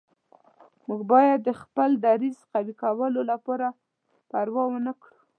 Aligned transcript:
موږ 0.87 1.01
باید 1.11 1.39
د 1.43 1.49
خپل 1.61 1.89
دریځ 2.05 2.37
قوي 2.51 2.73
کولو 2.81 3.21
لپاره 3.31 3.67
پروا 4.29 4.63
ونه 4.69 4.93
کړو. 5.01 5.17